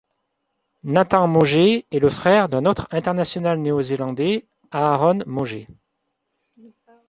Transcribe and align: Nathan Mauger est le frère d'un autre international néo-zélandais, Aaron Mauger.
Nathan 0.83 1.27
Mauger 1.27 1.85
est 1.91 1.99
le 1.99 2.09
frère 2.09 2.49
d'un 2.49 2.65
autre 2.65 2.87
international 2.89 3.59
néo-zélandais, 3.59 4.47
Aaron 4.71 5.19
Mauger. 5.27 5.67